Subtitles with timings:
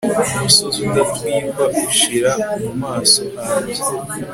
[0.35, 3.81] umusozi udatwikwa ushira mu maso hanjye